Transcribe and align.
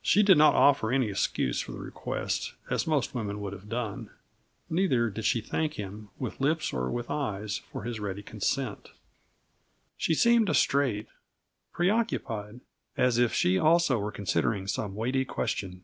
She 0.00 0.22
did 0.22 0.38
not 0.38 0.54
offer 0.54 0.92
any 0.92 1.08
excuse 1.10 1.60
for 1.60 1.72
the 1.72 1.80
request, 1.80 2.52
as 2.70 2.86
most 2.86 3.16
women 3.16 3.40
would 3.40 3.52
have 3.52 3.68
done. 3.68 4.10
Neither 4.70 5.10
did 5.10 5.24
she 5.24 5.40
thank 5.40 5.74
him, 5.74 6.08
with 6.20 6.40
lips 6.40 6.72
or 6.72 6.88
with 6.88 7.10
eyes, 7.10 7.58
for 7.72 7.82
his 7.82 7.98
ready 7.98 8.22
consent. 8.22 8.90
She 9.96 10.14
seemed 10.14 10.46
distrait 10.46 11.08
preoccupied, 11.72 12.60
as 12.96 13.18
if 13.18 13.32
she, 13.34 13.58
also, 13.58 13.98
were 13.98 14.12
considering 14.12 14.68
some 14.68 14.94
weighty 14.94 15.24
question. 15.24 15.82